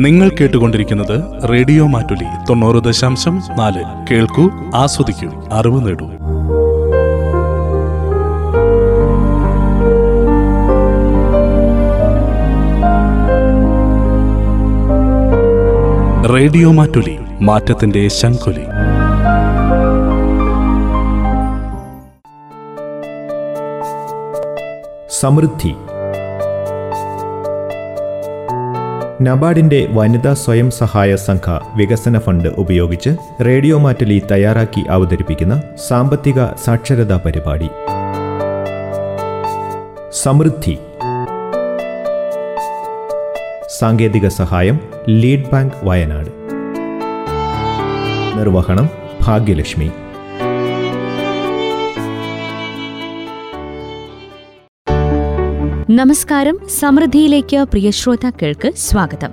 [0.00, 3.82] നിങ്ങൾ കേട്ടുകൊണ്ടിരിക്കുന്നത് റേഡിയോ മാറ്റുലി തൊണ്ണൂറ് ദശാംശം നാല്.
[4.10, 6.06] കേൾക്കൂ ആസ്വദിക്കൂ അറിവ് നേടൂ.
[16.34, 18.64] റേഡിയോ മാറ്റുലി മാറ്റത്തിന്റെ ശംഖുലി.
[25.20, 25.74] സമൃദ്ധി
[29.22, 33.10] നബാർഡിന്റെ വനിതാ സ്വയം സഹായ സംഘ വികസന ഫണ്ട് ഉപയോഗിച്ച്
[33.46, 37.68] റേഡിയോ മാറ്റലി തയ്യാറാക്കി അവതരിപ്പിക്കുന്ന സാമ്പത്തിക സാക്ഷരതാ പരിപാടി.
[40.22, 40.78] സമൃദ്ധി.
[43.78, 46.30] സാങ്കേതിക സഹായം ലീഡ് ബാങ്ക് വയനാട്.
[48.38, 48.88] നിർവഹണം
[49.22, 49.90] ഭാഗ്യലക്ഷ്മി.
[56.00, 59.32] നമസ്കാരം സമൃദ്ധിയിലേക്ക് പ്രിയ ശ്രോതാക്കൾക്ക് സ്വാഗതം.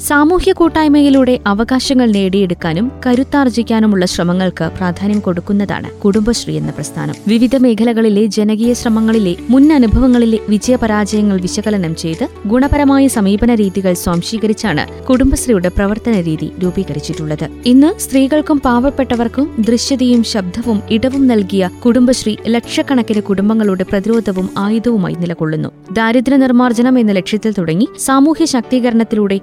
[0.00, 7.14] സാമൂഹ്യ കൂട്ടായ്മയിലൂടെ അവകാശങ്ങൾ നേടിയെടുക്കാനും കരുത്താർജിക്കാനുമുള്ള ശ്രമങ്ങൾക്ക് പ്രാധാന്യം കൊടുക്കുന്നതാണ് കുടുംബശ്രീ എന്ന പ്രസ്ഥാനം.
[7.28, 16.20] വിവിധ മേഖലകളിലെ ജനകീയ ശ്രമങ്ങളിലെ മുൻ അനുഭവങ്ങളിലെ വിജയപരാജയങ്ങൾ വിശകലനം ചെയ്ത് ഗുണപരമായ സമീപന രീതികൾ സ്വാംശീകരിച്ചാണ് കുടുംബശ്രീയുടെ പ്രവർത്തന
[16.20, 17.48] രീതി രൂപീകരിച്ചിട്ടുള്ളത്.
[17.66, 25.68] ഇന്ന് സ്ത്രീകൾക്കും പാവപ്പെട്ടവർക്കും ദൃശ്യതയും ശബ്ദവും ഇടവും നൽകിയ കുടുംബശ്രീ ലക്ഷക്കണക്കിന് കുടുംബങ്ങളുടെ പ്രതിരോധവും ആയുധവുമായി നിലകൊള്ളുന്നു.
[25.92, 29.40] ദാരിദ്ര്യ നിർമ്മാർജനം എന്ന ലക്ഷ്യത്തിൽ തുടങ്ങി സാമൂഹ്യ ശാക്തീകരണത്തിലൂടെ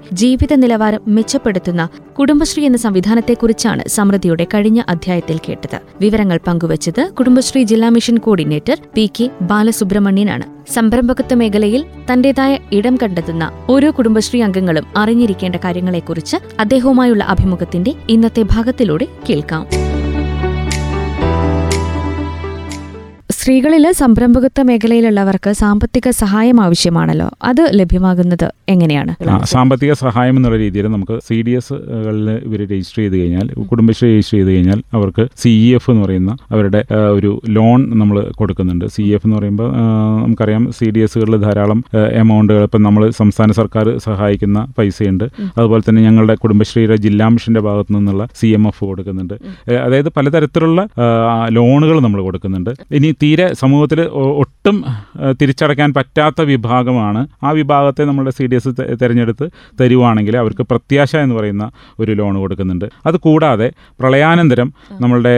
[0.52, 5.80] നിലവാരം മെച്ചപ്പെടുത്തുന്ന കുടുംബശ്രീ എന്ന സംവിധാനത്തെക്കുറിച്ചാണ് സമൃദ്ധിയുടെ കഴിഞ്ഞ അധ്യായത്തിൽ കേട്ടത്.
[6.00, 10.72] വിവരങ്ങൾ പങ്കുവച്ചത് കുടുംബശ്രീ ജില്ലാ മിഷൻ കോർഡിനേറ്റർ പി കെ ബാലസുബ്രഹ്മണ്യനാണ്.
[10.72, 19.93] സംരംഭകത്വ മേഖലയിൽ തന്റേതായ ഇടം കണ്ടെത്തുന്ന ഓരോ കുടുംബശ്രീ അംഗങ്ങളും അറിഞ്ഞിരിക്കേണ്ട കാര്യങ്ങളെക്കുറിച്ച് അദ്ദേഹവുമായുള്ള അഭിമുഖത്തിന്റെ ഇന്നത്തെ ഭാഗത്തിലൂടെ കേൾക്കാം.
[23.44, 27.26] സ്ത്രീകളിൽ സംരംഭകത്വ മേഖലയിലുള്ളവർക്ക് സാമ്പത്തിക സഹായം ആവശ്യമാണല്ലോ.
[27.48, 29.12] അത് ലഭ്യമാകുന്നത് എങ്ങനെയാണ്?
[29.52, 34.50] സാമ്പത്തിക സഹായം എന്നുള്ള രീതിയിൽ നമുക്ക് സി ഡി എസ്കളിൽ ഇവർ രജിസ്റ്റർ ചെയ്ത് കഴിഞ്ഞാൽ കുടുംബശ്രീ രജിസ്റ്റർ ചെയ്ത്
[34.52, 36.80] കഴിഞ്ഞാൽ അവർക്ക് സി ഇ എഫ് എന്ന് പറയുന്ന അവരുടെ
[37.16, 38.86] ഒരു ലോൺ നമ്മൾ കൊടുക്കുന്നുണ്ട്.
[38.94, 39.68] സി എഫ് എന്ന് പറയുമ്പോൾ
[40.24, 41.82] നമുക്കറിയാം സി ഡി എസുകളിൽ ധാരാളം
[42.22, 45.26] എമൗണ്ടുകൾ ഇപ്പം നമ്മൾ സംസ്ഥാന സർക്കാർ സഹായിക്കുന്ന പൈസയുണ്ട്.
[45.58, 49.36] അതുപോലെ തന്നെ ഞങ്ങളുടെ കുടുംബശ്രീയുടെ ജില്ലാ മിഷന്റെ ഭാഗത്തു നിന്നുള്ള സി എം എഫ് കൊടുക്കുന്നുണ്ട്.
[49.84, 50.88] അതായത് പലതരത്തിലുള്ള
[51.58, 52.74] ലോണുകൾ നമ്മൾ കൊടുക്കുന്നുണ്ട്.
[52.98, 54.00] ഇനി തീരെ സമൂഹത്തിൽ
[54.42, 54.76] ഒട്ടും
[55.40, 57.20] തിരിച്ചടക്കാൻ തിരിച്ചടയ്ക്കാൻ പറ്റാത്ത വിഭാഗമാണ്.
[57.46, 59.46] ആ വിഭാഗത്തെ നമ്മുടെ സി ഡി എസ് തിരഞ്ഞെടുത്ത്
[59.80, 61.64] തരുവാണെങ്കിൽ അവർക്ക് പ്രത്യാശ എന്ന് പറയുന്ന
[62.02, 62.86] ഒരു ലോൺ കൊടുക്കുന്നുണ്ട്.
[63.08, 63.68] അത് കൂടാതെ
[64.00, 64.68] പ്രളയാനന്തരം
[65.02, 65.34] നമ്മളുടെ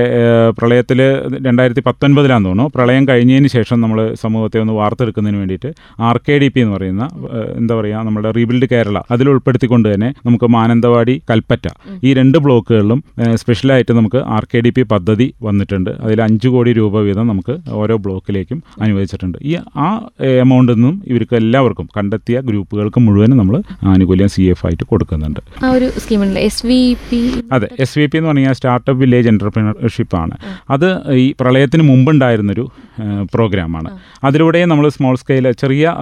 [0.59, 1.01] പ്രളയത്തിൽ
[1.47, 2.73] രണ്ടായിരത്തി പത്തൊൻപതിലാന്ന് തോന്നുന്നു.
[2.77, 5.71] പ്രളയം കഴിഞ്ഞതിന് ശേഷം നമ്മൾ സമൂഹത്തെ ഒന്ന് വാർത്തെടുക്കുന്നതിന് വേണ്ടിയിട്ട്
[6.09, 7.07] ആർ കെ ഡി പി എന്ന് പറയുന്ന
[7.61, 11.69] എന്താ പറയുക നമ്മുടെ റീബിൽഡ് കേരള അതിൽ ഉൾപ്പെടുത്തിക്കൊണ്ട് തന്നെ നമുക്ക് മാനന്തവാടി കൽപ്പറ്റ
[12.07, 13.01] ഈ രണ്ട് ബ്ലോക്കുകളിലും
[13.45, 15.93] സ്പെഷ്യലായിട്ട് നമുക്ക് ആർ കെ ഡി പി പദ്ധതി വന്നിട്ടുണ്ട്.
[16.07, 19.39] അതിൽ അഞ്ച് കോടി രൂപ വീതം നമുക്ക് ഓരോ ബ്ലോക്കിലേക്കും അനുവദിച്ചിട്ടുണ്ട്.
[19.43, 25.41] ഈ ആ എമൗണ്ടിൽ നിന്നും ഇവർക്ക് എല്ലാവർക്കും കണ്ടെത്തിയ ഗ്രൂപ്പുകൾക്ക് മുഴുവനും നമ്മൾ ആനുകൂല്യം സി എഫ് ആയിട്ട് കൊടുക്കുന്നുണ്ട്.
[25.65, 27.21] ആ ഒരു സ്കീമുണ്ട് എസ് വി പി
[27.53, 27.69] അതെ.
[27.81, 30.37] എസ് വി പി എന്ന് പറഞ്ഞാൽ സ്റ്റാർട്ടപ്പ് വില്ലേജ് എന്റർപ്രീനർഷിപ്പാണ്
[30.71, 32.71] അത് ഈ പ്രളയത്തിന് മുമ്പുണ്ടായിരുന്നൊരു
[33.35, 33.91] പ്രോഗ്രാമാണ്.
[34.25, 35.95] അതിലൂടെ നമ്മൾ സ്മോൾ സ്കെയിൽ ചെറിയ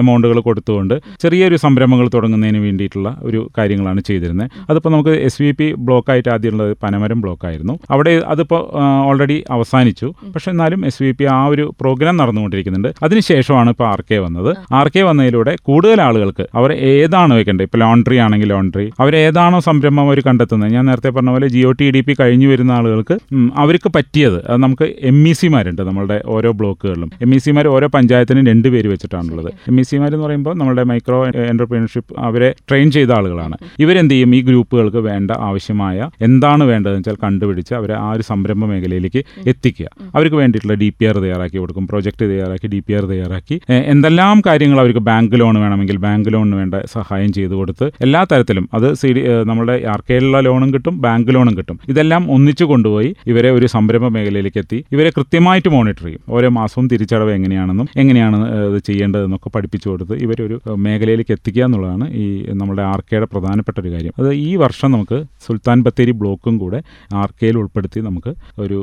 [0.00, 4.50] എമൗണ്ടുകൾ കൊടുത്തുകൊണ്ട് ചെറിയൊരു സംരംഭങ്ങൾ തുടങ്ങുന്നതിന് വേണ്ടിയിട്ടുള്ള ഒരു കാര്യങ്ങളാണ് ചെയ്തിരുന്നത്.
[4.70, 8.62] അതിപ്പോൾ നമുക്ക് എസ് വി പി ബ്ലോക്കായിട്ട് ആദ്യമുള്ളത് പനമരം ബ്ലോക്കായിരുന്നു അവിടെ അതിപ്പോൾ
[9.10, 10.08] ഓൾറെഡി അവസാനിച്ചു.
[10.34, 12.90] പക്ഷേ എന്നാലും എസ് വി പി ആ ഒരു പ്രോഗ്രാം നടന്നുകൊണ്ടിരിക്കുന്നുണ്ട്.
[13.02, 14.50] അതിനുശേഷമാണ് ഇപ്പോൾ ആർ കെ വന്നത്.
[14.80, 20.04] ആർ കെ വന്നതിലൂടെ കൂടുതൽ ആളുകൾക്ക് അവർ ഏതാണ് വെക്കേണ്ടത് ഇപ്പോൾ ലോണ്ടറി ആണെങ്കിൽ ലോണ്ടറി അവർ ഏതാണോ സംരംഭം
[20.06, 20.72] അവർ കണ്ടെത്തുന്നത്?
[20.76, 23.16] ഞാൻ നേരത്തെ പറഞ്ഞ പോലെ ജിയോ ടി ഡി പി കഴിഞ്ഞു വരുന്ന ആളുകൾക്ക്
[23.62, 27.10] അവർക്ക് പറ്റിയത് അത് നമുക്ക് എം ഇ സിമാരുണ്ട് നമ്മളുടെ ഓരോ ബ്ലോക്കുകളിലും.
[27.24, 29.50] എം ഇ സിമാർ ഓരോ പഞ്ചായത്തിനും രണ്ട് പേര് വെച്ചിട്ടാണുള്ളത്.
[29.70, 31.20] എം ഇ സിമാർ എന്ന് പറയുമ്പോൾ നമ്മുടെ മൈക്രോ
[31.52, 33.56] എന്റർപ്രീനർഷിപ്പ് അവരെ ട്രെയിൻ ചെയ്ത ആളുകളാണ്.
[33.84, 39.22] ഇവരെന്ത് ചെയ്യും ഈ ഗ്രൂപ്പുകൾക്ക് വേണ്ട ആവശ്യമായ എന്താണ് വേണ്ടതെന്ന് വെച്ചാൽ കണ്ടുപിടിച്ച് അവരെ ആ ഒരു സംരംഭ മേഖലയിലേക്ക്
[39.52, 39.88] എത്തിക്കുക.
[40.16, 43.58] അവർക്ക് വേണ്ടിയിട്ടുള്ള ഡി പി ആർ തയ്യാറാക്കി കൊടുക്കും പ്രോജക്റ്റ് തയ്യാറാക്കി ഡി പി ആർ തയ്യാറാക്കി.
[43.94, 48.88] എന്തെല്ലാം കാര്യങ്ങൾ അവർക്ക് ബാങ്ക് ലോൺ വേണമെങ്കിൽ ബാങ്ക് ലോണിന് വേണ്ട സഹായം ചെയ്തു കൊടുത്ത് എല്ലാ തരത്തിലും അത്
[49.00, 51.76] സി ഡി നമ്മുടെ ആർ കെയിലുള്ള ലോണും കിട്ടും ബാങ്ക് ലോണും കിട്ടും.
[51.92, 54.78] ഇതെല്ലാം ഒന്നിച്ചു കൊണ്ടുപോയി ഇവരെ ഒരു സംരംഭ മേഖലയിലേക്ക് എത്തി.
[54.94, 56.19] ഇവരെ കൃത്യമായിട്ട് മോണിറ്റർ ചെയ്യും.
[56.28, 58.38] ഓരോ മാസവും തിരിച്ചടവ് എങ്ങനെയാണെന്നും എങ്ങനെയാണ്
[58.68, 64.12] ഇത് ചെയ്യേണ്ടതെന്നൊക്കെ പഠിപ്പിച്ചു കൊടുത്ത് ഇവരൊരു മേഖലയിലേക്ക് എത്തിക്കുക എന്നുള്ളതാണ് ഈ നമ്മുടെ ആർ കെയുടെ പ്രധാനപ്പെട്ട ഒരു കാര്യം.
[64.18, 66.80] അത് ഈ വർഷം നമുക്ക് സുൽത്താൻ ബത്തേരി ബ്ലോക്കും കൂടെ
[67.22, 68.78] ആർ കെയിൽ ഉൾപ്പെടുത്തി നമുക്ക് ഒരു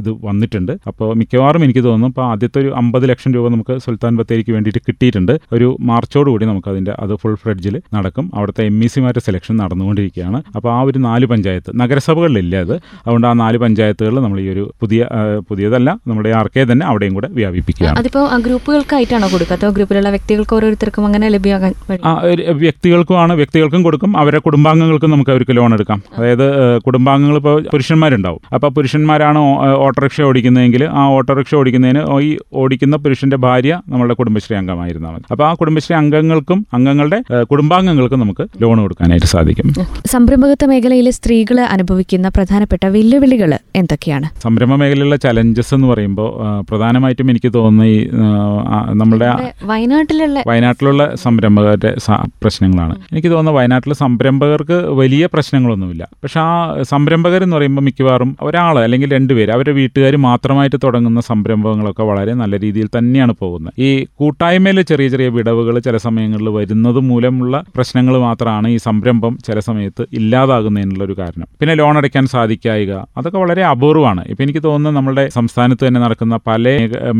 [0.00, 0.72] ഇത് വന്നിട്ടുണ്ട്.
[0.86, 5.34] അപ്പോൾ മിക്കവാറും എനിക്ക് തോന്നുന്നു ഇപ്പോൾ ആദ്യത്തെ ഒരു അമ്പത് ലക്ഷം രൂപ നമുക്ക് സുൽത്താൻ ബത്തേരിക്ക് വേണ്ടിയിട്ട് കിട്ടിയിട്ടുണ്ട്.
[5.52, 8.30] ഒരു മാർച്ചോടുകൂടി നമുക്ക് അതിന്റെ അത് ഫുൾ ഫ്രെഡ്ജിൽ നടക്കും.
[8.34, 10.42] അവിടുത്തെ എം ഇ സിമാരുടെ സെലക്ഷൻ നടന്നുകൊണ്ടിരിക്കുകയാണ്.
[10.56, 12.74] അപ്പോൾ ആ ഒരു നാല് പഞ്ചായത്ത് നഗരസഭകളിലില്ല അത്
[13.04, 15.06] അതുകൊണ്ട് ആ നാല് പഞ്ചായത്തുകളിൽ നമ്മൾ ഈ ഒരു പുതിയ
[15.48, 17.96] പുതിയതല്ല നമ്മൾ നമ്മുടെ ആർ കെ തന്നെ അവിടെയും കൂടെ വ്യാപിപ്പിക്കുകയാണ്.
[18.00, 19.56] അതിപ്പോ ആ ഗ്രൂപ്പുകൾക്കായിട്ടാണോ കൊടുക്കുക?
[19.58, 21.72] അതോ ഗ്രൂപ്പിലുള്ള വ്യക്തികൾക്ക് ഓരോരുത്തർക്കും അങ്ങനെ ലഭ്യമാകാൻ
[22.64, 24.10] വ്യക്തികൾക്കുമാണ് വ്യക്തികൾക്കും കൊടുക്കും.
[24.22, 25.98] അവരെ കുടുംബാംഗങ്ങൾക്കും നമുക്ക് അവർക്ക് ലോൺ എടുക്കാം.
[26.18, 26.44] അതായത്
[26.86, 28.40] കുടുംബാംഗങ്ങൾ ഇപ്പോൾ പുരുഷന്മാരുണ്ടാവും.
[28.56, 29.40] അപ്പോൾ പുരുഷന്മാരാണ്
[29.86, 32.30] ഓട്ടോറിക്ഷ ഓടിക്കുന്നതെങ്കിൽ ആ ഓട്ടോറിക്ഷ ഓടിക്കുന്നതിന് ഈ
[32.62, 35.26] ഓടിക്കുന്ന പുരുഷന്റെ ഭാര്യ നമ്മളുടെ കുടുംബശ്രീ അംഗമായിരുന്നാൽ മതി.
[35.32, 37.20] അപ്പോൾ ആ കുടുംബശ്രീ അംഗങ്ങൾക്കും അംഗങ്ങളുടെ
[37.52, 39.66] കുടുംബാംഗങ്ങൾക്കും നമുക്ക് ലോൺ കൊടുക്കാനായിട്ട് സാധിക്കും.
[40.14, 43.50] സംരംഭകത്വ മേഖലയിലെ സ്ത്രീകൾ അനുഭവിക്കുന്ന പ്രധാനപ്പെട്ട വെല്ലുവിളികൾ
[43.82, 44.28] എന്തൊക്കെയാണ്?
[44.46, 48.08] സംരംഭ മേഖലയിലുള്ള ചലഞ്ചസ് എന്ന് പറയുമ്പോൾ ആ, പ്രധാനമായിട്ടും എനിക്ക് തോന്നുന്ന ഈ
[48.92, 49.28] നമ്മുടെ
[49.64, 51.94] വയനാട്ടിലുള്ള വയനാട്ടിലുള്ള സംരംഭകരുടെ
[52.42, 52.94] പ്രശ്നങ്ങളാണ്.
[53.12, 56.08] എനിക്ക് തോന്നുന്നു വയനാട്ടിലെ സംരംഭകർക്ക് വലിയ പ്രശ്നങ്ങളൊന്നുമില്ല.
[56.22, 62.34] പക്ഷെ ആ സംരംഭകർ എന്ന് പറയുമ്പോൾ മിക്കവാറും ഒരാൾ അല്ലെങ്കിൽ രണ്ടുപേര് അവരുടെ വീട്ടുകാർ മാത്രമായിട്ട് തുടങ്ങുന്ന സംരംഭങ്ങളൊക്കെ വളരെ
[62.34, 63.72] നല്ല രീതിയിൽ തന്നെയാണ് പോകുന്നത്.
[63.80, 70.06] ഈ കൂട്ടായ്മയിൽ ചെറിയ ചെറിയ വിടവുകൾ ചില സമയങ്ങളിൽ വരുന്നത് മൂലമുള്ള പ്രശ്നങ്ങൾ മാത്രമാണ് ഈ സംരംഭം ചില സമയത്ത്
[70.12, 71.46] ഇല്ലാതാകുന്നതിനുള്ള ഒരു കാരണം.
[71.60, 74.24] പിന്നെ ലോൺ അടയ്ക്കാൻ സാധിക്കായിക അതൊക്കെ വളരെ അപൂർവമാണ്.
[74.28, 76.74] ഇപ്പം എനിക്ക് തോന്നുന്നു നമ്മുടെ സംസ്ഥാനത്ത് തന്നെ നടക്കുന്ന പല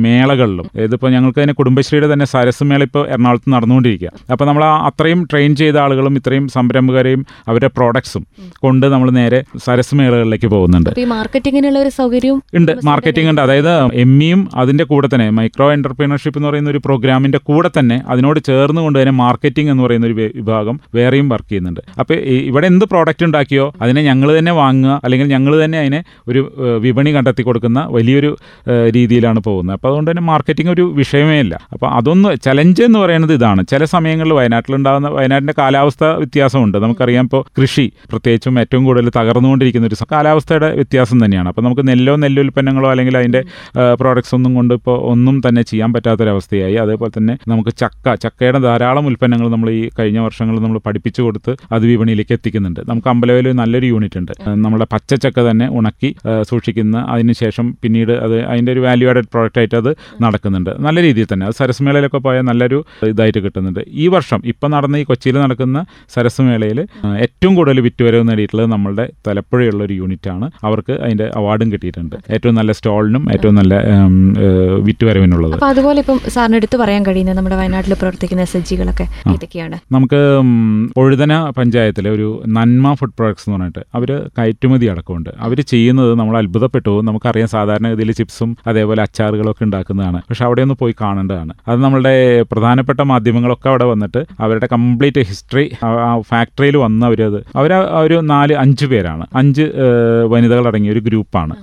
[0.04, 0.66] മേളകളിലും.
[0.86, 5.76] ഇതിപ്പോൾ ഞങ്ങൾക്ക് തന്നെ കുടുംബശ്രീയുടെ തന്നെ സരസ് മേള ഇപ്പോൾ എറണാകുളത്ത് നടന്നുകൊണ്ടിരിക്കുക അപ്പോൾ നമ്മൾ അത്രയും ട്രെയിൻ ചെയ്ത
[5.84, 8.24] ആളുകളും ഇത്രയും സംരംഭകരെയും അവരുടെ പ്രോഡക്ട്സും
[8.64, 10.90] കൊണ്ട് നമ്മൾ നേരെ സരസ് മേളകളിലേക്ക് പോകുന്നുണ്ട്.
[10.90, 12.72] സൗകര്യം മാർക്കറ്റിങ്ങിനുള്ള ഒരു സൗകര്യവും ഉണ്ട്.
[12.90, 13.42] മാർക്കറ്റിംഗ് ഉണ്ട്.
[13.46, 13.72] അതായത്
[14.04, 18.80] എം ഇയും അതിന്റെ കൂടെ തന്നെ മൈക്രോ എന്റർപ്രീനർഷിപ്പ് എന്ന് പറയുന്ന ഒരു പ്രോഗ്രാമിന്റെ കൂടെ തന്നെ അതിനോട് ചേർന്ന്
[18.84, 21.80] കൊണ്ട് തന്നെ മാർക്കറ്റിംഗ് എന്ന് പറയുന്ന ഒരു വിഭാഗം വേറെയും വർക്ക് ചെയ്യുന്നുണ്ട്.
[22.00, 22.16] അപ്പോൾ
[22.50, 26.00] ഇവിടെ എന്ത് പ്രോഡക്റ്റ് ഉണ്ടാക്കിയോ അതിനെ ഞങ്ങൾ തന്നെ വാങ്ങുക അല്ലെങ്കിൽ ഞങ്ങൾ തന്നെ അതിനെ
[26.30, 26.40] ഒരു
[26.84, 28.30] വിപണി കണ്ടെത്തി കൊടുക്കുന്ന വലിയൊരു
[28.96, 29.74] രീതിയിലാണ് പോകുന്നത്.
[29.76, 31.54] അപ്പോൾ അതുകൊണ്ട് തന്നെ മാർക്കറ്റിംഗ് ഒരു വിഷയമേ ഇല്ല.
[31.72, 33.64] അപ്പോൾ അതൊന്ന് ചലഞ്ച് എന്ന് പറയുന്നത് ഇതാണ്.
[33.70, 36.78] ചില സമയങ്ങളിൽ വയനാട്ടിലുണ്ടാകുന്ന വയനാട്ടിന്റെ കാലാവസ്ഥ വ്യത്യാസമുണ്ട്.
[36.78, 41.48] നമുക്കറിയാം ഇപ്പോൾ കൃഷി പ്രത്യേകിച്ചും ഏറ്റവും കൂടുതൽ തകർന്നുകൊണ്ടിരിക്കുന്ന ഒരു കാലാവസ്ഥയുടെ വ്യത്യാസം തന്നെയാണ്.
[41.48, 43.42] അപ്പോൾ നമുക്ക് നെല്ലോ നെല്ലുൽപ്പന്നങ്ങളോ അല്ലെങ്കിൽ അതിന്റെ
[44.00, 46.74] പ്രോഡക്ട്സ് ഒന്നും കൊണ്ട് ഇപ്പോൾ ഒന്നും തന്നെ ചെയ്യാൻ പറ്റാത്തൊരവസ്ഥയായി.
[46.74, 51.86] അതേപോലെ തന്നെ നമുക്ക് ചക്ക ചക്കയുടെ ധാരാളം ഉൽപ്പന്നങ്ങൾ നമ്മൾ ഈ കഴിഞ്ഞ വർഷങ്ങളിൽ നമ്മൾ പഠിപ്പിച്ചു കൊടുത്ത് അത്
[51.86, 52.80] വിപണിയിലേക്ക് എത്തിക്കുന്നുണ്ട്.
[52.88, 54.32] നമുക്ക് അമ്പലവയിൽ നല്ലൊരു യൂണിറ്റ് ഉണ്ട്.
[54.48, 56.14] നമ്മുടെ പച്ചച്ചക്ക തന്നെ ഉണക്കി
[56.50, 59.90] സൂക്ഷിക്കുന്ന അതിനുശേഷം പിന്നീട് അത് അതിന്റെ ഒരു വാല്യൂ ആഡഡ് പ്രോഡക്റ്റ് ആയിട്ട് അത്
[60.24, 60.70] നടക്കുന്നുണ്ട്.
[60.86, 61.46] നല്ല രീതിയിൽ തന്നെ.
[61.48, 62.78] അത് സരസ്മേളയിലൊക്കെ പോയാൽ നല്ലൊരു
[63.12, 63.82] ഇതായിട്ട് കിട്ടുന്നുണ്ട്.
[64.04, 65.84] ഈ വർഷം ഇപ്പം നടന്ന ഈ കൊച്ചിയിൽ നടക്കുന്ന
[66.16, 66.80] സരസ്മേളയിൽ
[67.26, 72.16] ഏറ്റവും കൂടുതൽ വിറ്റുവരവ് നേടിയിട്ടുള്ളത് നമ്മളുടെ തലപ്പുഴയുള്ള ഒരു യൂണിറ്റാണ് അവർക്ക് അതിന്റെ അവാർഡും കിട്ടിയിട്ടുണ്ട്.
[72.34, 73.74] ഏറ്റവും നല്ല സ്റ്റോളിനും ഏറ്റവും നല്ല
[74.88, 75.54] വിറ്റ് വരവിനുള്ളത് വിറ്റുവരവിനുള്ളത്.
[75.72, 80.20] അതുപോലെ ഇപ്പം സാറിന് എടുത്തു പറയാൻ കഴിയുന്നത് നമ്മുടെ വയനാട്ടിൽ പ്രവർത്തിക്കുന്ന എസ് എച്ച് ജികളൊക്കെ ഇതൊക്കെയാണ് നമുക്ക്
[81.02, 85.30] ഒഴുതന പഞ്ചായത്തിലെ ഒരു നന്മ ഫുഡ് പ്രോഡക്ട്സ് എന്ന് പറഞ്ഞിട്ട് അവർ കയറ്റുമതി അടക്കമുണ്ട്.
[85.46, 86.94] അവർ ചെയ്യുന്നത് നമ്മൾ അത്ഭുതപ്പെട്ടു.
[87.08, 88.10] നമുക്കറിയാം സാധാരണ ഇതിൽ
[88.42, 90.18] ചിപ്സും അതേപോലെ അച്ചാറുകളൊക്കെ ഉണ്ടാക്കുന്നതാണ്.
[90.28, 91.52] പക്ഷെ അവിടെ ഒന്ന് പോയി കാണേണ്ടതാണ്.
[91.68, 92.14] അത് നമ്മളുടെ
[92.52, 95.66] പ്രധാനപ്പെട്ട മാധ്യമങ്ങളൊക്കെ അവിടെ വന്നിട്ട് അവരുടെ കംപ്ലീറ്റ് ഹിസ്റ്ററി
[96.30, 97.72] ഫാക്ടറിയിൽ വന്ന് അവരത് അവർ
[98.04, 99.24] ഒരു നാല് അഞ്ച് പേരാണ്.
[99.40, 99.64] അഞ്ച്
[100.32, 101.54] വനിതകൾ അടങ്ങിയ ഒരു ഗ്രൂപ്പാണ്.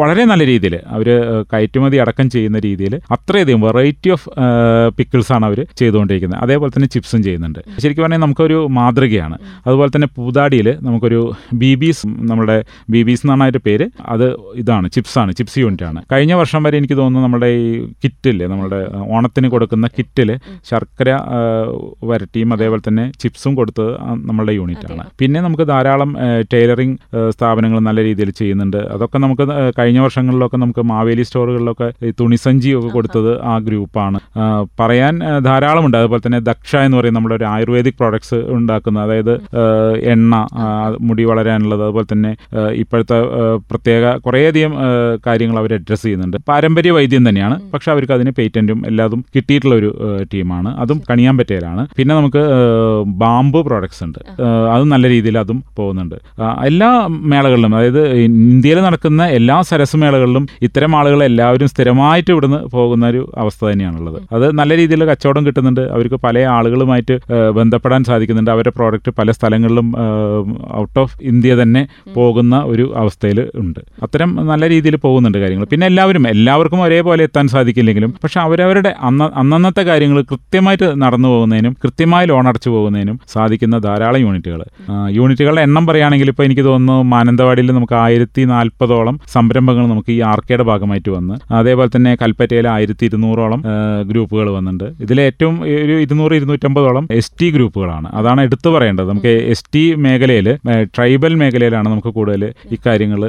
[0.00, 1.08] വളരെ നല്ല രീതിയിൽ അവർ
[1.52, 4.28] കയറ്റുമതി അടക്കം ചെയ്യുന്ന രീതിയിൽ അത്രയധികം വെറൈറ്റി ഓഫ്
[4.98, 6.40] പിക്കിൾസ് ആണ് അവർ ചെയ്തുകൊണ്ടിരിക്കുന്നത്.
[6.44, 7.60] അതേപോലെ തന്നെ ചിപ്സും ചെയ്യുന്നുണ്ട്.
[7.82, 9.36] ശരിക്കും പറഞ്ഞാൽ നമുക്കൊരു മാതൃകയാണ്.
[9.66, 11.20] അതുപോലെ തന്നെ പൂതാടിയിൽ നമുക്കൊരു
[11.62, 12.56] ബി ബീസ് നമ്മുടെ
[12.90, 14.26] ബി ബീസ് എന്നാണ് അതിന്റെ പേര് അത്
[14.62, 17.68] ഇതാണ് ചിപ്സാണ് ചിപ്സ് യൂണിറ്റ് ആണ് കഴിഞ്ഞ വർഷം വരെ എനിക്ക് തോന്നുന്നു നമ്മുടെ ഈ
[18.02, 18.78] കിറ്റില്ലേ നമ്മുടെ
[19.14, 20.30] ഓണത്തിന് കൊടുക്കുന്ന കിറ്റിൽ
[20.70, 21.10] ശർക്കര
[22.10, 23.92] വരട്ടിയും അതേപോലെ തന്നെ ചിപ്സും കൊടുത്തത്
[24.28, 25.04] നമ്മളുടെ യൂണിറ്റാണ്.
[25.20, 26.10] പിന്നെ നമുക്ക് ധാരാളം
[26.54, 26.96] ടൈലറിംഗ്
[27.36, 28.80] സ്ഥാപനങ്ങൾ നല്ല രീതിയിൽ ചെയ്യുന്നുണ്ട്.
[28.96, 29.46] അതൊക്കെ നമുക്ക്
[29.78, 34.20] കഴിഞ്ഞ വർഷങ്ങളിലൊക്കെ നമുക്ക് മാവേലി സ്റ്റോറുകളിലൊക്കെ ഈ തുണിസഞ്ചി ഒക്കെ കൊടുത്തത് ആ ഗ്രൂപ്പാണ്.
[34.82, 35.98] പറയാൻ ധാരാളം ധാരാളമുണ്ട്.
[36.02, 39.34] അതുപോലെ തന്നെ ദക്ഷ എന്ന് പറയും നമ്മുടെ ഒരു ആയുർവേദിക് പ്രോഡക്ട്സ് ഉണ്ടാക്കുന്ന അതായത്
[40.14, 40.34] എണ്ണ
[41.08, 42.34] മുടി വളരാനുള്ളത് അതുപോലെ തന്നെ
[42.84, 43.20] ഇപ്പോഴത്തെ
[43.72, 44.74] പ്രത്യേക കുറേയധികം
[45.28, 46.38] കാര്യങ്ങൾ അവർ അഡ്രസ്സ് ചെയ്യുന്നുണ്ട്.
[46.50, 47.58] പാരമ്പര്യ വൈദ്യം തന്നെയാണ്.
[47.74, 49.90] പക്ഷെ അവർക്ക് അതിന് പേറ്റന്റും എല്ലാതും കിട്ടിയിട്ടുള്ള ഒരു
[50.34, 50.70] ടീമാണ്.
[50.84, 52.44] അതും കണിയാൻ പറ്റിയലാണ് പിന്നെ നമുക്ക്
[53.22, 54.18] ബാമ്പ് ബാംബു പ്രോഡക്ട്സ് ഉണ്ട്.
[54.74, 56.16] അത് നല്ല രീതിയിൽ അതും പോകുന്നുണ്ട്.
[56.68, 56.88] എല്ലാ
[57.32, 63.60] മേളകളിലും അതായത് ഇന്ത്യയിൽ നടക്കുന്ന എല്ലാ സരസ് മേളകളിലും ഇത്തരം ആളുകൾ എല്ലാവരും സ്ഥിരമായിട്ട് ഇവിടുന്ന് പോകുന്ന ഒരു അവസ്ഥ
[63.70, 64.18] തന്നെയാണുള്ളത്.
[64.36, 65.82] അത് നല്ല രീതിയിൽ കച്ചവടം കിട്ടുന്നുണ്ട്.
[65.96, 67.16] അവർക്ക് പല ആളുകളുമായിട്ട്
[67.58, 68.50] ബന്ധപ്പെടാൻ സാധിക്കുന്നുണ്ട്.
[68.54, 69.88] അവരുടെ പ്രോഡക്റ്റ് പല സ്ഥലങ്ങളിലും
[70.82, 71.82] ഔട്ട് ഓഫ് ഇന്ത്യ തന്നെ
[72.18, 73.80] പോകുന്ന ഒരു അവസ്ഥയിൽ ഉണ്ട്.
[74.06, 75.68] അത്തരം നല്ല രീതിയിൽ പോകുന്നുണ്ട് കാര്യങ്ങൾ.
[75.74, 82.26] പിന്നെ എല്ലാവരും എല്ലാവർക്കും ഒരേപോലെ എത്താൻ സാധിക്കില്ലെങ്കിലും പക്ഷെ അവരവരുടെ അന്ന അന്നന്നത്തെ കാര്യങ്ങൾ കൃത്യമായിട്ട് നടന്നു പോകുന്നതിനും കൃത്യമായി
[82.26, 84.60] ലോൺ അടച്ചു പോകുന്നതിനും സാധിക്കുന്ന ധാരാളം യൂണിറ്റുകൾ.
[85.18, 91.10] യൂണിറ്റുകളുടെ എണ്ണം പറയുകയാണെങ്കിൽ ഇപ്പോൾ എനിക്ക് തോന്നുന്നു മാനന്തവാടിയിൽ നമുക്ക് ആയിരത്തി നാൽപ്പതോളം സംരംഭങ്ങൾ നമുക്ക് ഈ ആർക്കേഡ് ഭാഗമായിട്ട്
[91.10, 93.62] വന്ന് അതേപോലെ തന്നെ കൽപ്പറ്റയിൽ ആയിരത്തി ഇരുന്നൂറോളം
[94.10, 94.86] ഗ്രൂപ്പുകൾ വന്നിട്ടുണ്ട്.
[95.04, 98.08] ഇതിൽ ഏറ്റവും ഒരു ഇരുന്നൂറ് ഇരുന്നൂറ്റമ്പതോളം എസ് ടി ഗ്രൂപ്പുകളാണ്.
[98.20, 99.08] അതാണ് എടുത്തു പറയേണ്ടത്.
[99.08, 100.48] നമുക്ക് എസ് ടി മേഖലയിൽ
[100.94, 102.44] ട്രൈബൽ മേഖലയിലാണ് നമുക്ക് കൂടുതൽ
[102.76, 103.20] ഇക്കാര്യങ്ങൾ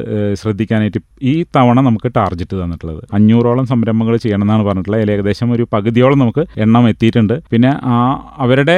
[0.41, 0.99] ശ്രദ്ധിക്കാനായിട്ട്
[1.31, 5.11] ഈ തവണ നമുക്ക് ടാർഗറ്റ് തന്നിട്ടുള്ളത് അഞ്ഞൂറോളം സംരംഭങ്ങൾ ചെയ്യണമെന്നാണ് പറഞ്ഞിട്ടുള്ളത്.
[5.11, 7.35] ഏകദേശം ഒരു പകുതിയോളം നമുക്ക് എണ്ണം എത്തിയിട്ടുണ്ട്.
[7.51, 7.97] പിന്നെ ആ
[8.37, 8.77] അവരുടെ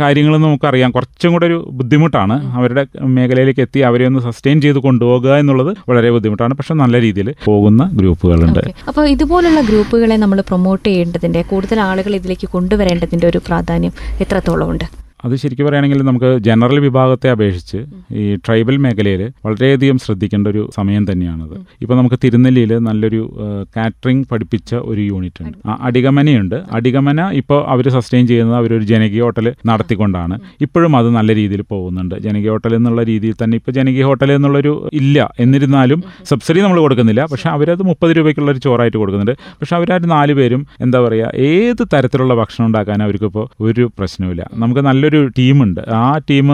[0.00, 0.90] കാര്യങ്ങൾ നമുക്കറിയാം.
[0.90, 2.34] കുറച്ചും കൂടെ ഒരു ബുദ്ധിമുട്ടാണ്.
[2.58, 2.82] അവരുടെ
[3.16, 6.54] മേഖലയിലേക്ക് എത്തി അവരെ ഒന്ന് സസ്റ്റെയിൻ ചെയ്ത് കൊണ്ടുപോകുക എന്നുള്ളത് വളരെ ബുദ്ധിമുട്ടാണ്.
[6.54, 8.62] പക്ഷെ നല്ല രീതിയിൽ പോകുന്ന ഗ്രൂപ്പുകളുണ്ട്.
[8.88, 14.86] അപ്പോൾ ഇതുപോലുള്ള ഗ്രൂപ്പുകളെ നമ്മൾ പ്രൊമോട്ട് ചെയ്യേണ്ടതിന്റെ കൂടുതൽ ആളുകൾ ഇതിലേക്ക് കൊണ്ടുവരേണ്ടതിന്റെ ഒരു പ്രാധാന്യം എത്രത്തോളം ഉണ്ട്
[15.24, 17.76] അത് ശരിക്കും പറയുകയാണെങ്കിൽ നമുക്ക് ജനറൽ വിഭാഗത്തെ അപേക്ഷിച്ച്
[18.12, 21.66] ഈ ട്രൈബൽ മേഖലയിൽ വളരെയധികം ശ്രദ്ധിക്കേണ്ട ഒരു സമയം തന്നെയാണത്.
[21.82, 23.38] ഇപ്പോൾ നമുക്ക് തിരുനെല്ലിയിൽ നല്ലൊരു
[23.76, 26.28] കാറ്ററിംഗ് പഠിപ്പിച്ച ഒരു യൂണിറ്റ് ഉണ്ട് ആ, അടികമന
[26.72, 30.38] അടിഗമന ഇപ്പോൾ അവർ സസ്റ്റെയിൻ ചെയ്യുന്നത് അവരൊരു ജനകീയ ഹോട്ടൽ നടത്തിക്കൊണ്ടാണ്.
[30.60, 32.14] ഇപ്പോഴും അത് നല്ല രീതിയിൽ പോകുന്നുണ്ട്.
[32.18, 35.34] ജനകീയ ഹോട്ടൽ എന്നുള്ള രീതിയിൽ തന്നെ ഇപ്പോൾ ജനകീയ ഹോട്ടൽ എന്നുള്ളൊരു ഇല്ല.
[35.40, 37.24] എന്നിരുന്നാലും സബ്സിഡി നമ്മൾ കൊടുക്കുന്നില്ല.
[37.24, 39.38] പക്ഷെ അവരത് മുപ്പത് രൂപയ്ക്കുള്ള ഒരു ചോറായിട്ട് കൊടുക്കുന്നുണ്ട്.
[39.60, 44.50] പക്ഷെ അവരൊരു നാല് പേരും എന്താ പറയുക ഏത് തരത്തിലുള്ള ഭക്ഷണം ഉണ്ടാക്കാൻ അവർക്കിപ്പോൾ ഒരു പ്രശ്നവുമില്ല.
[44.54, 45.80] നമുക്ക് നല്ലൊരു ടീമുണ്ട്.
[45.80, 46.48] ആ ടീം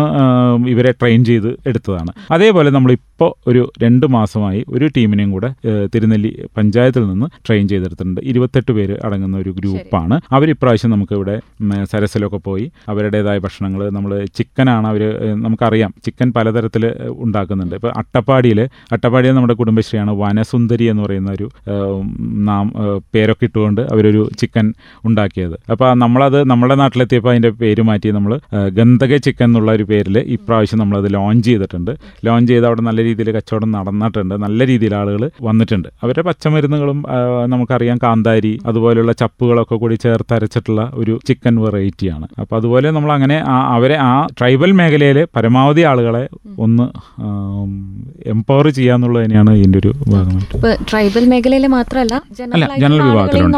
[0.68, 2.12] ഇവരെ ട്രെയിൻ ചെയ്ത് എടുത്തതാണ്.
[2.30, 2.70] അതേപോലെ
[3.20, 5.48] നമ്മളിപ്പോൾ ഒരു രണ്ട് മാസമായി ഒരു ടീമിനെയും കൂടെ
[5.94, 8.20] തിരുനെല്ലി പഞ്ചായത്തിൽ നിന്ന് ട്രെയിൻ ചെയ്തെടുത്തിട്ടുണ്ട്.
[8.30, 10.16] ഇരുപത്തെട്ട് പേര് അടങ്ങുന്ന ഒരു ഗ്രൂപ്പാണ്.
[10.37, 11.34] അവർ ഇപ്രാവശ്യം നമുക്ക് ഇവിടെ
[11.92, 15.02] സരസിലൊക്കെ പോയി അവരുടേതായ ഭക്ഷണങ്ങൾ നമ്മൾ ചിക്കനാണ് അവർ
[15.44, 15.90] നമുക്കറിയാം.
[16.04, 16.84] ചിക്കൻ പലതരത്തിൽ
[17.25, 17.75] ഉണ്ടാക്കുന്നുണ്ട്.
[17.80, 18.60] ഇപ്പോൾ അട്ടപ്പാടിയിൽ
[18.96, 21.48] അട്ടപ്പാടിയിൽ നമ്മുടെ കുടുംബശ്രീയാണ് വനസുന്ദരി എന്ന് പറയുന്ന ഒരു
[22.50, 22.64] നാം
[23.14, 24.66] പേരൊക്കെ ഇട്ടുകൊണ്ട് അവരൊരു ചിക്കൻ
[25.10, 25.56] ഉണ്ടാക്കിയത്.
[25.72, 28.34] അപ്പോൾ നമ്മളത് നമ്മുടെ നാട്ടിലെത്തിയപ്പോൾ അതിന്റെ പേര് മാറ്റി നമ്മൾ
[28.78, 31.92] ഗന്ധക ചിക്കൻ എന്നുള്ള ഒരു പേരിൽ ഇപ്രാവശ്യം നമ്മളത് ലോഞ്ച് ചെയ്തിട്ടുണ്ട്.
[32.26, 34.34] ലോഞ്ച് ചെയ്ത് അവിടെ നല്ല രീതിയിൽ കച്ചവടം നടന്നിട്ടുണ്ട്.
[34.44, 35.88] നല്ല രീതിയിൽ ആളുകൾ വന്നിട്ടുണ്ട്.
[36.02, 37.00] അവരുടെ പച്ചമരുന്നുകളും
[37.52, 42.26] നമുക്കറിയാം കാന്താരി അതുപോലെയുള്ള ചപ്പുകളൊക്കെ കൂടി ചേർത്ത് അരച്ചിട്ടുള്ള ഒരു ചിക്കൻ വെറൈറ്റിയാണ്.
[42.42, 43.36] അപ്പോൾ അതുപോലെ നമ്മൾ അങ്ങനെ
[43.76, 46.24] അവരെ ആ ട്രൈബൽ മേഖലയിലെ പരമാവധി ആളുകളെ
[46.66, 46.86] ഒന്ന്
[48.34, 50.72] എംപവർ ചെയ്യാന്നുള്ളത് തന്നെയാണ് ഇതിന്റെ ഒരു ഭാഗമായിട്ട്.
[50.90, 52.14] ട്രൈബൽ മേഖലയിൽ മാത്രമല്ല
[52.56, 53.56] അല്ല, ജനറൽ വിഭാഗത്തിലുണ്ട്.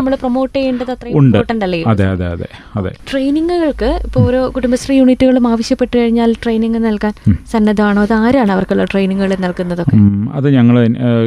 [1.93, 2.93] അതെ അതെ അതെ അതെ.
[3.11, 7.15] ട്രെയിനിങ്ങുകൾക്ക് ഇപ്പോൾ ഓരോ കുടുംബശ്രീ യൂണിറ്റുകളും ആവശ്യപ്പെട്ടു കഴിഞ്ഞാൽ ട്രെയിനിങ് നൽകാൻ
[7.53, 8.01] സന്നദ്ധമാണോ?
[8.07, 9.97] അത് ആരാണ് അവർക്കുള്ള ട്രെയിനിങ്ങുകൾ നൽകുന്നതൊക്കെ.
[10.39, 10.77] അത് ഞങ്ങൾ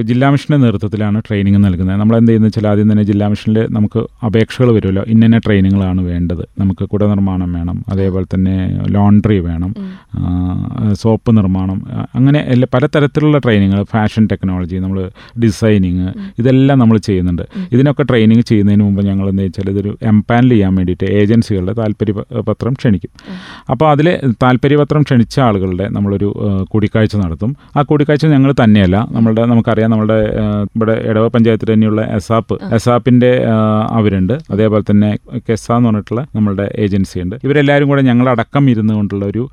[0.10, 2.00] ജില്ലാ മിഷന്റെ നേതൃത്വത്തിലാണ് ട്രെയിനിങ് നൽകുന്നത്.
[2.02, 5.04] നമ്മൾ എന്ത് ചെയ്യുന്നത് വെച്ചാൽ ആദ്യം തന്നെ ജില്ലാ മിഷനിൽ നമുക്ക് അപേക്ഷകൾ വരുമല്ലോ.
[5.14, 6.44] ഇന്ന ട്രെയിനിങ്ങുകളാണ് വേണ്ടത്.
[6.60, 7.78] നമുക്ക് കുട നിർമ്മാണം വേണം.
[7.90, 8.56] അതേപോലെ തന്നെ
[8.96, 9.72] ലോണ്ടറി വേണം.
[11.02, 11.80] സോപ്പ് നിർമ്മാണം.
[12.16, 15.00] അങ്ങനെ എല്ലാ പലതരത്തിലുള്ള ട്രെയിനിങ്ങൾ ഫാഷൻ ടെക്നോളജി നമ്മൾ
[15.44, 16.08] ഡിസൈനിങ്
[16.40, 17.46] ഇതെല്ലാം നമ്മൾ ചെയ്യുന്നുണ്ട്.
[17.72, 22.14] ഇതിനൊക്കെ ട്രെയിനിങ് ചെയ്യുന്നതിന് മുമ്പ് ഞങ്ങൾ എന്താ വെച്ചാൽ ഇതൊരു എംപാനൽ ചെയ്യാൻ വേണ്ടിയിട്ട് ഏജൻസികളുടെ താല്പര്യ
[22.50, 23.12] പത്രം ക്ഷണിക്കും
[23.72, 24.08] അപ്പോൾ അതിൽ
[24.44, 26.30] താല്പര്യപത്രം ക്ഷണിച്ച ആളുകളുടെ നമ്മളൊരു
[26.72, 27.52] കൂടിക്കാഴ്ച നടത്തും.
[27.78, 28.98] ആ കൂടിക്കാഴ്ച ഞങ്ങൾ തന്നെയല്ല.
[29.12, 30.18] നമ്മളുടെ നമുക്കറിയാം നമ്മുടെ
[30.76, 32.56] ഇവിടെ ഇടവ പഞ്ചായത്തിൽ തന്നെയുള്ള എസാപ്പ്.
[32.78, 33.30] എസാപ്പിന്റെ
[33.98, 34.34] അവരുണ്ട്.
[34.52, 35.10] അതേപോലെ തന്നെ
[35.50, 37.36] കെസ എന്ന് പറഞ്ഞിട്ടുള്ള നമ്മളുടെ ഏജൻസി ഉണ്ട്.
[37.44, 39.44] ഇവരെല്ലാവരും കൂടെ ഞങ്ങളടക്കം ഇരുന്നു കൊണ്ടുള്ള ഒരു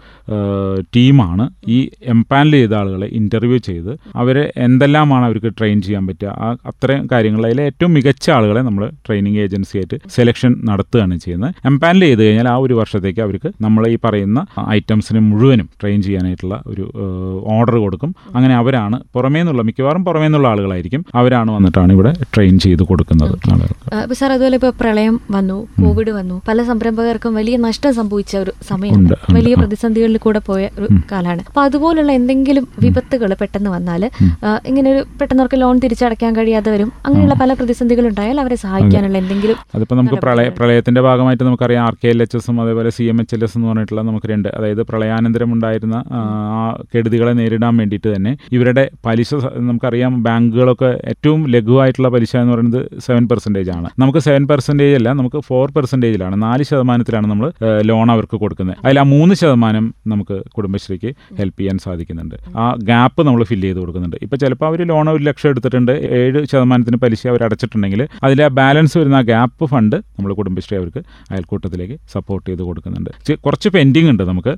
[0.97, 1.47] ടീമാണ്.
[1.69, 1.79] ഈ
[2.15, 3.93] എംപാനൽ ചെയ്ത ആളുകളെ ഇന്റർവ്യൂ ചെയ്ത്
[4.23, 7.45] അവരെ എന്തെല്ലാമാണ് അവർക്ക് ട്രെയിൻ ചെയ്യാൻ പറ്റുക ആ അത്രയും കാര്യങ്ങൾ.
[7.51, 11.55] അതിലെ ഏറ്റവും മികച്ച ആളുകളെ നമ്മൾ ട്രെയിനിങ് ഏജൻസി ആയിട്ട് സെലക്ഷൻ നടത്തുകയാണ് ചെയ്യുന്നത്.
[11.71, 14.39] എംപാനൽ ചെയ്ത് കഴിഞ്ഞാൽ ആ ഒരു വർഷത്തേക്ക് അവർക്ക് നമ്മൾ ഈ പറയുന്ന
[14.79, 16.85] ഐറ്റംസിന് മുഴുവനും ട്രെയിൻ ചെയ്യാനായിട്ടുള്ള ഒരു
[17.57, 18.11] ഓർഡർ കൊടുക്കും.
[18.41, 23.35] അങ്ങനെ അവരാണ് പുറമേ നിന്നുള്ള മിക്കവാറും പുറമേ നിന്നുള്ള ആളുകളായിരിക്കും അവരാണ് വന്നിട്ടാണ് ഇവിടെ ട്രെയിൻ ചെയ്ത് കൊടുക്കുന്നത്
[24.15, 26.37] സാർ അതുപോലെ ഇപ്പൊ പ്രളയം വന്നു കോവിഡ് വന്നു.
[26.49, 28.53] പല സംരംഭകർക്കും വലിയ നഷ്ടം സംഭവിച്ച ഒരു
[28.97, 29.15] ഉണ്ട്.
[29.35, 31.43] വലിയ പ്രതിസന്ധികളിൽ കൂടെ പോയ ഒരു കാലാണ്.
[31.49, 34.03] അപ്പൊ അതുപോലുള്ള എന്തെങ്കിലും വിപത്തുകൾ പെട്ടെന്ന് വന്നാൽ
[34.69, 36.91] ഇങ്ങനെ ഒരു പെട്ടെന്ന് അവർക്ക് ലോൺ തിരിച്ചടയ്ക്കാൻ കഴിയാതെ വരും.
[37.07, 40.49] അങ്ങനെയുള്ള പല പ്രതിസന്ധികൾ ഉണ്ടായാൽ അവരെ സഹായിക്കാനുള്ള എന്തെങ്കിലും അതിപ്പോൾ നമുക്ക് പ്രളയ.
[40.59, 43.69] പ്രളയത്തിന്റെ ഭാഗമായിട്ട് നമുക്കറിയാം ആർ കെ എൽ എച്ച് എസും അതേപോലെ C M H L S എന്ന്
[43.71, 46.21] പറഞ്ഞിട്ടുള്ള നമുക്ക് രണ്ട് അതായത് പ്രളയാനന്തരം ഉണ്ടായിരുന്ന ആ,
[46.55, 46.61] ആ
[46.93, 49.31] കെടുതികളെ നേരിടാൻ വേണ്ടിയിട്ട് തന്നെ ഇവരുടെ പലിശ
[49.69, 53.89] നമുക്കറിയാം ബാങ്കുകളൊക്കെ ഏറ്റവും ലഘുവായിട്ടുള്ള പലിശ എന്ന് പറയുന്നത് സെവൻ പെർസെന്റേജ് ആണ്.
[54.03, 57.49] നമുക്ക് സെവൻ പെർസെന്റേജ് അല്ല നമുക്ക് ഫോർ പെർസെന്റേജിലാണ് നാല് ശതമാനത്തിലാണ് നമ്മൾ
[57.91, 58.77] ലോൺ അവർക്ക് കൊടുക്കുന്നത്.
[58.85, 62.37] അതിൽ ആ മൂന്ന് ശതമാനം നമുക്ക് കുടുംബശ്രീക്ക് ഹെൽപ്പ് ചെയ്യാൻ സാധിക്കുന്നുണ്ട്.
[62.63, 64.19] ആ ഗ്യാപ്പ് നമ്മൾ ഫില്ല് ചെയ്ത് കൊടുക്കുന്നുണ്ട്.
[64.27, 69.17] ഇപ്പോൾ ചിലപ്പോൾ അവർ ലോൺ ഒരു ലക്ഷം എടുത്തിട്ടുണ്ട് ഏഴ് ശതമാനത്തിന് പലിശ അവർ അടച്ചിട്ടുണ്ടെങ്കിൽ അതിലെ ബാലൻസ് വരുന്ന
[69.23, 71.01] ആ ഗ്യാപ്പ് ഫണ്ട് നമ്മൾ കുടുംബശ്രീ അവർക്ക്
[71.33, 73.11] അയൽക്കൂട്ടത്തിലേക്ക് സപ്പോർട്ട് ചെയ്ത് കൊടുക്കുന്നുണ്ട്.
[73.47, 74.53] കുറച്ച് പെൻഡിങ് ഉണ്ട് നമുക്ക്.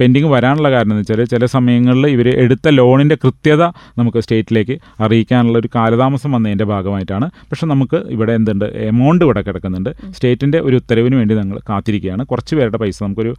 [0.00, 3.62] പെൻഡിങ് വരാനുള്ള കാരണം എന്ന് വെച്ചാൽ ചില സമയങ്ങളിൽ ഇവർ എടുത്ത ലോണിന്റെ കൃത്യത
[3.98, 7.26] നമുക്ക് സ്റ്റേറ്റിലേക്ക് അറിയിക്കാനുള്ള ഒരു കാലതാമസം വന്നതിന്റെ ഭാഗമായിട്ടാണ്.
[7.50, 8.64] പക്ഷേ നമുക്ക് ഇവിടെ എന്തുണ്ട്?
[8.90, 9.90] എമൗണ്ട് ഇവിടെ കിടക്കുന്നുണ്ട്.
[10.16, 12.22] സ്റ്റേറ്റിന്റെ ഒരു ഉത്തരവിന് വേണ്ടി നമ്മൾ കാത്തിരിക്കുകയാണ്.
[12.32, 13.32] കുറച്ച് പേരുടെ പൈസ നമുക്കൊരു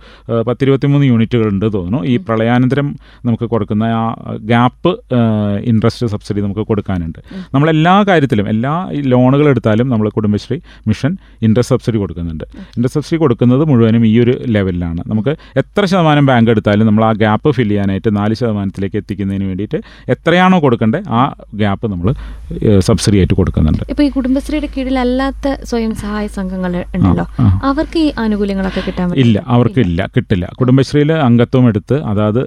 [0.48, 2.00] പത്തിരുപത്തിമൂന്ന് യൂണിറ്റുകൾ ഉണ്ട് തോന്നുന്നു.
[2.12, 2.88] ഈ പ്രളയാനന്തരം
[3.26, 4.04] നമുക്ക് കൊടുക്കുന്ന ആ
[4.52, 4.92] ഗ്യാപ്പ്
[5.72, 7.20] ഇൻട്രസ്റ്റ് സബ്സിഡി നമുക്ക് കൊടുക്കാനുണ്ട്.
[7.54, 8.74] നമ്മളെല്ലാ കാര്യത്തിലും എല്ലാ
[9.14, 12.44] ലോണുകൾ എടുത്താലും നമ്മൾ കുടുംബശ്രീ മിഷൻ ഇൻട്രസ്റ്റ് സബ്സിഡി കൊടുക്കുന്നുണ്ട്.
[12.76, 15.02] ഇൻട്രസ്റ്റ് സബ്സിഡി കൊടുക്കുന്നത് മുഴുവനും ഈ ഒരു ലെവലിലാണ്.
[15.08, 19.78] നമുക്ക് എത്ര ശതമാനം ബാങ്ക് എടുത്താലും നമ്മൾ ആ ഗ്യാപ്പ് ഫില്ല് ചെയ്യാനായിട്ട് നാല് ശതമാനത്തിലേക്ക് എത്തിക്കുന്നതിന് വേണ്ടിയിട്ട്
[20.10, 22.10] എത്രയാണോ കൊടുക്കേണ്ടത് ആ ഗ്യാപ്പ് നമ്മൾ
[22.80, 23.84] സബ്സിഡി ആയിട്ട് കൊടുക്കുന്നുണ്ട്.
[23.90, 27.26] ഇപ്പൊ ഈ കുടുംബശ്രീയുടെ കീഴിലല്ലാത്ത സ്വയം സഹായ സംഘങ്ങൾ ഉണ്ടല്ലോ.
[27.70, 29.14] അവർക്ക് ഈ ആനുകൂല്യങ്ങളൊക്കെ കിട്ടാൻ?
[29.24, 30.46] ഇല്ല അവർക്കില്ല കിട്ടില്ല.
[30.60, 32.42] കുടുംബശ്രീയിൽ അംഗത്വം എടുത്ത് അതായത്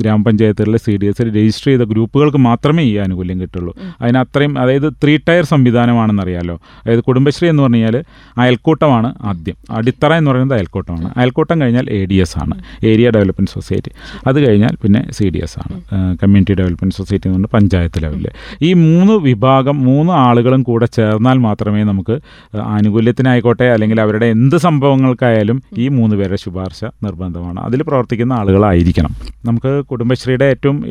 [0.00, 3.74] ഗ്രാമപഞ്ചായത്തുകളിലെ സി ഡി എസിൽ രജിസ്റ്റർ ചെയ്ത ഗ്രൂപ്പുകൾക്ക് മാത്രമേ ഈ ആനുകൂല്യം കിട്ടുള്ളൂ.
[4.02, 6.60] അതിന് അത്രയും അതായത് ത്രീ ടയർ സംവിധാനമാണെന്നറിയാലോ.
[6.82, 8.04] അതായത് കുടുംബശ്രീ എന്ന് പറഞ്ഞു കഴിഞ്ഞാൽ
[8.38, 9.56] അയൽക്കൂട്ടമാണ് ആദ്യം.
[9.70, 11.12] അടിത്തറ എന്ന് പറയുന്നത് അയൽക്കൂട്ടമാണ്.
[11.16, 12.56] അയൽക്കൂട്ടം കഴിഞ്ഞാൽ എ ഡി എസ് ആണ്.
[12.84, 13.92] ഏരിയ ഡെവലപ്മെന്റ് സൊസൈറ്റി
[14.26, 15.74] അത് കഴിഞ്ഞാൽ പിന്നെ സി ഡി എസ് ആണ്.
[16.14, 18.28] കമ്മ്യൂണിറ്റി ഡെവലപ്മെന്റ് സൊസൈറ്റി എന്നുണ്ട് പഞ്ചായത്ത് ലെവലിൽ
[18.62, 22.20] ഈ മൂന്ന് വിഭാഗം മൂന്ന് ആളുകളും കൂടെ ചേർന്നാൽ മാത്രമേ നമുക്ക്
[22.56, 27.60] ആനുകൂല്യത്തിനായിക്കോട്ടെ അല്ലെങ്കിൽ അവരുടെ എന്ത് സംഭവങ്ങൾക്കായാലും ഈ മൂന്ന് പേരുടെ ശുപാർശ നിർബന്ധമാണ്.
[27.60, 29.12] അതിൽ പ്രവർത്തിക്കുന്ന ആളുകളായിരിക്കണം.
[29.44, 30.84] നമുക്ക് കുടുംബശ്രീയുടെ ഏറ്റവും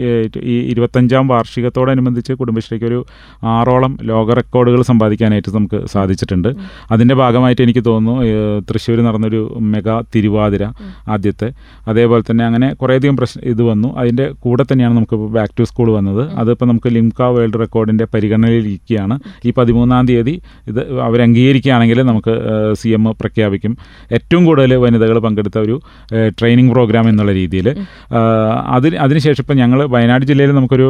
[0.43, 3.05] ഈ ഇരുപത്തഞ്ചാം വാർഷികത്തോടനുബന്ധിച്ച് കുടുംബശ്രീക്ക് ഒരു
[3.43, 6.49] ആറോളം ലോക റെക്കോർഡുകൾ സമ്പാദിക്കാനായിട്ട് നമുക്ക് സാധിച്ചിട്ടുണ്ട്.
[6.91, 8.23] അതിന്റെ ഭാഗമായിട്ട് എനിക്ക് തോന്നുന്നു
[8.69, 10.63] തൃശ്ശൂർ നടന്നൊരു മെഗാ തിരുവാതിര
[11.07, 11.49] ആദ്യത്തെ.
[11.87, 13.97] അതേപോലെ തന്നെ അങ്ങനെ കുറേയധികം പ്രശ്നം ഇത് വന്നു.
[13.97, 16.21] അതിന്റെ കൂടെ തന്നെയാണ് നമുക്ക് ബാക്ക് ടു സ്കൂൾ വന്നത്.
[16.41, 19.15] അതിപ്പോൾ നമുക്ക് ലിംക വേൾഡ് റെക്കോർഡിന്റെ പരിഗണനയിലിരിക്കുകയാണ്.
[19.47, 20.33] ഈ പതിമൂന്നാം തീയതി
[20.71, 22.33] ഇത് അവർ അംഗീകരിക്കുകയാണെങ്കിൽ നമുക്ക്
[22.81, 23.73] സി എം പ്രഖ്യാപിക്കും.
[24.17, 25.75] ഏറ്റവും കൂടുതൽ വനിതകൾ പങ്കെടുത്ത ഒരു
[26.39, 27.67] ട്രെയിനിങ് പ്രോഗ്രാം എന്നുള്ള രീതിയിൽ
[28.75, 30.87] അതിന് അതിനുശേഷം ഇപ്പം ഞങ്ങൾ വയനാട് ജില്ലയിൽ നമുക്കൊരു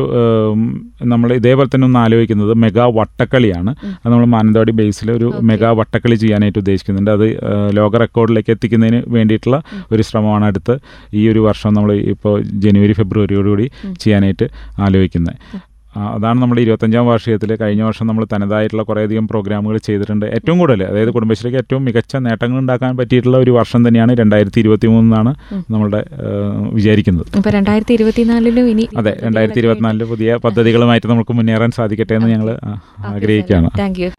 [1.12, 3.72] നമ്മൾ ഇതേപോലെ തന്നെ ഒന്ന് ആലോചിക്കുന്നത് മെഗാ വട്ടക്കളിയാണ്.
[3.92, 5.28] അത് നമ്മൾ മാനന്തവാടി ബേസിൽ ഒരു.
[5.50, 7.12] മെഗാ വട്ടക്കളി ചെയ്യാനായിട്ട് ഉദ്ദേശിക്കുന്നുണ്ട്.
[7.18, 7.28] അത്
[7.78, 9.60] ലോക റെക്കോർഡിലേക്ക് എത്തിക്കുന്നതിന് വേണ്ടിയിട്ടുള്ള
[9.92, 10.76] ഒരു ശ്രമമാണ് അടുത്ത്
[11.14, 13.68] ഈ ഒരു വർഷം നമ്മൾ ഇപ്പോൾ ജനുവരി ഫെബ്രുവരിയോടുകൂടി
[14.06, 14.48] ചെയ്യാനായിട്ട്
[14.86, 15.38] ആലോചിക്കുന്നത്.
[16.16, 20.26] അതാണ് നമ്മുടെ ഇരുപത്തഞ്ചാം വാർഷികത്തിൽ കഴിഞ്ഞ വർഷം നമ്മൾ തനതായിട്ടുള്ള കുറേയധികം പ്രോഗ്രാമുകൾ ചെയ്തിട്ടുണ്ട്.
[20.38, 25.34] ഏറ്റവും കൂടുതൽ അതായത് കുടുംബശ്രീക്ക് ഏറ്റവും മികച്ച നേട്ടങ്ങൾ ഉണ്ടാക്കാൻ പറ്റിയിട്ടുള്ള ഒരു വർഷം തന്നെയാണ് രണ്ടായിരത്തി ഇരുപത്തി മൂന്നാണ്
[25.74, 26.02] നമ്മളുടെ
[26.80, 27.32] വിചാരിക്കുന്നത്.
[27.58, 32.52] രണ്ടായിരത്തി ഇരുപത്തിനാലിലും ഇനി അതെ രണ്ടായിരത്തി ഇരുപത്തിനാലിൽ പുതിയ പദ്ധതികളുമായിട്ട് നമുക്ക് മുന്നേറാൻ സാധിക്കട്ടെ എന്ന് ഞങ്ങൾ
[33.14, 33.72] ആഗ്രഹിക്കുകയാണ്.
[33.84, 34.12] Thank you.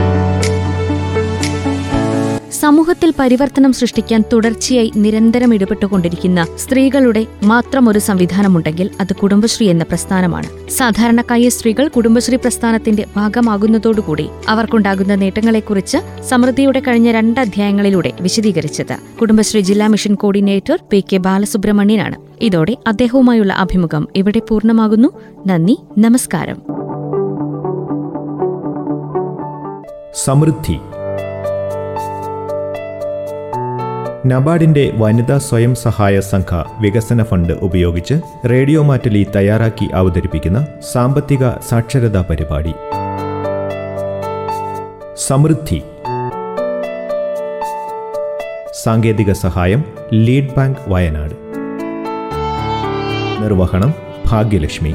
[2.61, 10.71] സമൂഹത്തിൽ പരിവർത്തനം സൃഷ്ടിക്കാൻ തുടർച്ചയായി നിരന്തരം ഇടപെട്ടുകൊണ്ടിരിക്കുന്ന സ്ത്രീകളുടെ മാത്രം ഒരു സംവിധാനമുണ്ടെങ്കിൽ അത് കുടുംബശ്രീ എന്ന പ്രസ്ഥാനമാണ്.
[10.71, 15.99] സാധാരണക്കായ സ്ത്രീകൾ കുടുംബശ്രീ പ്രസ്ഥാനത്തിന്റെ ഭാഗമാകുന്നതോടുകൂടി അവർക്കുണ്ടാകുന്ന നേട്ടങ്ങളെക്കുറിച്ച്
[16.29, 22.17] സമൃദ്ധിയുടെ കഴിഞ്ഞ രണ്ട് അധ്യായങ്ങളിലൂടെ വിശദീകരിച്ചത് കുടുംബശ്രീ ജില്ലാ മിഷൻ കോർഡിനേറ്റർ പി കെ ബാലസുബ്രഹ്മണ്യനാണ്.
[22.41, 25.09] ഇതോടെ അദ്ദേഹവുമായുള്ള അഭിമുഖം ഇവിടെ പൂർണമാകുന്നു.
[25.47, 26.59] നന്ദി നമസ്കാരം.
[30.25, 30.79] സമൃദ്ധി
[34.28, 38.14] നബാർഡിന്റെ വനിതാ സ്വയം സഹായ സംഘ വികസന ഫണ്ട് ഉപയോഗിച്ച്
[38.50, 42.73] റേഡിയോ മാറ്റലി തയ്യാറാക്കി അവതരിപ്പിക്കുന്ന സാമ്പത്തിക സാക്ഷരതാ പരിപാടി.
[45.26, 45.83] സമൃദ്ധി.
[48.85, 51.35] സാങ്കേതിക സഹായം ലീഡ് ബാങ്ക് വയനാട്.
[53.42, 53.95] നിർവഹണം
[54.26, 54.95] ഭാഗ്യലക്ഷ്മി.